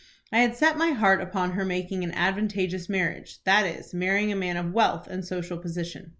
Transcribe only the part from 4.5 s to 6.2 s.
of wealth and social position.